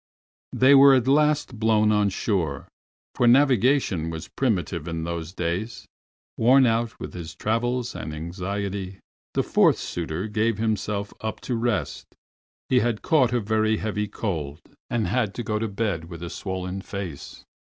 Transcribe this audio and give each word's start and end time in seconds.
They 0.51 0.73
were 0.73 0.95
at 0.95 1.07
last 1.07 1.59
blown 1.59 1.91
on 1.91 2.09
shore, 2.09 2.67
for 3.13 3.27
navigation 3.27 4.09
was 4.09 4.29
primitive 4.29 4.87
in 4.87 5.03
those 5.03 5.31
days. 5.31 5.85
Worn 6.37 6.65
out 6.65 6.99
with 6.99 7.13
his 7.13 7.35
travels 7.35 7.93
and 7.93 8.11
anxiety, 8.11 8.97
the 9.35 9.43
fourth 9.43 9.77
suitor 9.77 10.27
gave 10.27 10.57
himself 10.57 11.13
up 11.21 11.39
to 11.41 11.55
rest. 11.55 12.07
He 12.67 12.79
had 12.79 13.03
caught 13.03 13.31
a 13.31 13.39
very 13.39 13.77
heavy 13.77 14.07
cold, 14.07 14.61
and 14.89 15.05
had 15.05 15.35
to 15.35 15.43
go 15.43 15.59
to 15.59 15.67
bed 15.67 16.05
with 16.05 16.23
a 16.23 16.31
swollen 16.31 16.81
face. 16.81 17.45